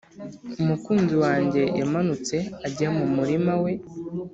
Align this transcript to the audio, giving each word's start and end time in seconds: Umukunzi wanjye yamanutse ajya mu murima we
Umukunzi 0.61 1.15
wanjye 1.23 1.61
yamanutse 1.79 2.35
ajya 2.67 2.87
mu 2.97 3.05
murima 3.15 3.53
we 3.63 3.71